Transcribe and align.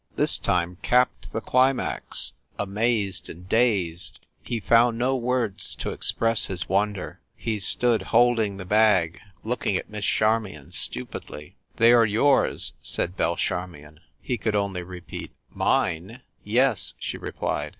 This 0.15 0.39
time 0.39 0.79
capped 0.81 1.31
the 1.31 1.41
cli 1.41 1.73
max. 1.73 2.33
Amazed 2.57 3.29
and 3.29 3.47
dazed, 3.47 4.19
he 4.41 4.59
found 4.59 4.97
no 4.97 5.15
words 5.15 5.75
to 5.75 5.91
express 5.91 6.47
his 6.47 6.67
wonder. 6.67 7.21
He 7.35 7.59
stood, 7.59 8.01
holding 8.01 8.57
the 8.57 8.65
bag, 8.65 9.19
looking 9.43 9.77
at 9.77 9.91
Miss 9.91 10.03
Charmion 10.03 10.71
stupidly. 10.71 11.55
"They 11.75 11.93
are 11.93 12.07
yours!" 12.07 12.73
said 12.81 13.15
Belle 13.15 13.35
Charmion. 13.37 13.99
He 14.19 14.39
could 14.39 14.55
only 14.55 14.81
repeat, 14.81 15.33
"Mine?" 15.51 16.23
"Yes," 16.43 16.95
she 16.97 17.19
replied. 17.19 17.69